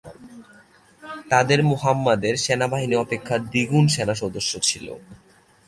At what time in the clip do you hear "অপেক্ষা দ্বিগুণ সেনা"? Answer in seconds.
2.95-4.15